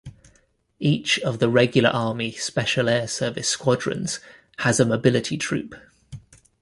Each 0.79 1.19
of 1.19 1.37
the 1.37 1.47
regular 1.47 1.89
army 1.91 2.31
Special 2.31 2.89
Air 2.89 3.07
Service 3.07 3.47
squadrons 3.47 4.19
has 4.57 4.79
a 4.79 4.85
Mobility 4.87 5.37
troop. 5.37 5.75